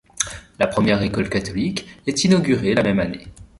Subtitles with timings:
[0.57, 3.27] La première école catholique est inaugurée la même année.